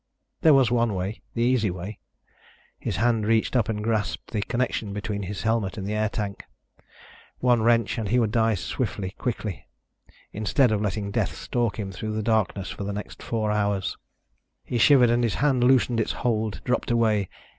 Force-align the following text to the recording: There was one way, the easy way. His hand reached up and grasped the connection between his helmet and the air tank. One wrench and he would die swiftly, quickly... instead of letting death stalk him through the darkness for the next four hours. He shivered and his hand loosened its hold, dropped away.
There 0.41 0.55
was 0.55 0.71
one 0.71 0.95
way, 0.95 1.21
the 1.35 1.43
easy 1.43 1.69
way. 1.69 1.99
His 2.79 2.95
hand 2.95 3.27
reached 3.27 3.55
up 3.55 3.69
and 3.69 3.83
grasped 3.83 4.31
the 4.31 4.41
connection 4.41 4.93
between 4.93 5.21
his 5.21 5.43
helmet 5.43 5.77
and 5.77 5.85
the 5.85 5.93
air 5.93 6.09
tank. 6.09 6.43
One 7.37 7.61
wrench 7.61 7.99
and 7.99 8.09
he 8.09 8.17
would 8.17 8.31
die 8.31 8.55
swiftly, 8.55 9.11
quickly... 9.19 9.67
instead 10.33 10.71
of 10.71 10.81
letting 10.81 11.11
death 11.11 11.35
stalk 11.35 11.77
him 11.77 11.91
through 11.91 12.13
the 12.13 12.23
darkness 12.23 12.71
for 12.71 12.83
the 12.83 12.93
next 12.93 13.21
four 13.21 13.51
hours. 13.51 13.95
He 14.63 14.79
shivered 14.79 15.11
and 15.11 15.23
his 15.23 15.35
hand 15.35 15.63
loosened 15.63 15.99
its 15.99 16.13
hold, 16.25 16.61
dropped 16.63 16.89
away. 16.89 17.29